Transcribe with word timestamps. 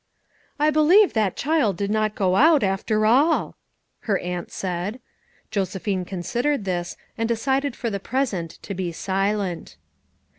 "I 0.57 0.71
believe 0.71 1.13
that 1.13 1.35
child 1.37 1.77
did 1.77 1.91
not 1.91 2.15
go 2.15 2.35
out, 2.35 2.63
after 2.63 3.05
all!" 3.05 3.55
her 4.09 4.17
aunt 4.17 4.51
said. 4.51 4.99
Josephine 5.51 6.05
considered 6.05 6.65
this, 6.65 6.97
and 7.19 7.29
decided 7.29 7.75
for 7.75 7.91
the 7.91 7.99
present 7.99 8.57
to 8.63 8.73
be 8.73 8.91
silent. 8.93 9.77